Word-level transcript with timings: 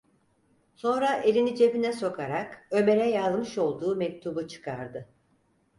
Sonra 0.75 1.13
elini 1.21 1.55
cebine 1.55 1.93
sokarak 1.93 2.67
Ömer’e 2.71 3.09
yazmış 3.09 3.57
olduğu 3.57 3.95
mektubu 3.95 4.47
çıkardı: 4.47 5.09